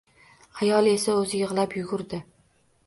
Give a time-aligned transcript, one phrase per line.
[0.61, 2.23] Ayol esa o’zi yig’lab yugurdi